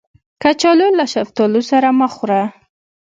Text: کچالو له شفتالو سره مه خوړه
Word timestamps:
کچالو 0.41 0.87
له 0.97 1.05
شفتالو 1.13 1.61
سره 1.71 1.87
مه 1.99 2.07
خوړه 2.13 2.41